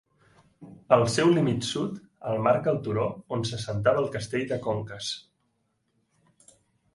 [0.95, 1.99] El seu límit sud
[2.29, 3.05] el marca el turó
[3.37, 5.13] on s'assentava el castell de Conques.